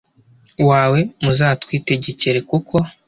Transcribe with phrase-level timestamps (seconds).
[0.69, 2.75] wawe muzatwitegekere kuko